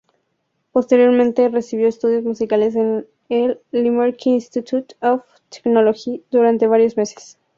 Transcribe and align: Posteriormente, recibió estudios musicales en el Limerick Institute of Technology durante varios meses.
Posteriormente, 0.71 1.47
recibió 1.49 1.87
estudios 1.87 2.23
musicales 2.23 2.75
en 2.75 3.05
el 3.29 3.59
Limerick 3.71 4.25
Institute 4.25 4.95
of 4.99 5.21
Technology 5.49 6.23
durante 6.31 6.65
varios 6.65 6.97
meses. 6.97 7.37